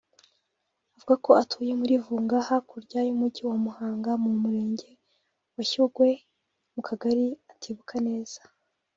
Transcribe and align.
Avuga 0.95 1.13
ko 1.25 1.29
atuye 1.41 1.71
muri 1.79 1.93
Vunga 2.03 2.37
hakurya 2.47 2.99
y’umujyi 3.07 3.41
wa 3.49 3.57
Muhanga 3.65 4.11
mu 4.23 4.31
murenge 4.41 4.89
wa 5.55 5.63
Shyogwe 5.69 6.09
mu 6.73 6.81
kagari 6.87 7.25
atibuka 7.51 7.93
neza 8.07 8.39